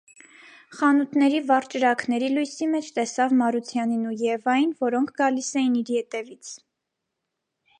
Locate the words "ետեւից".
5.99-6.55